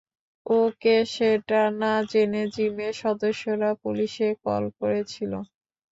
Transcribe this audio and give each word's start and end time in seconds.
ও 0.45 0.67
কে 0.81 0.95
সেটা 1.13 1.61
না 1.81 1.93
জেনে 2.11 2.43
জিমের 2.53 2.93
সদস্যরা 3.01 3.69
পুলিশে 3.83 4.27
কল 4.43 4.63
করেছিল। 4.79 5.31